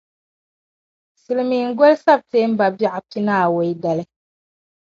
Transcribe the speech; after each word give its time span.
Silimiingoli 1.21 1.95
September 2.05 2.69
bɛɣu 2.79 3.01
pinaawei 3.09 3.71
dali. 3.81 4.05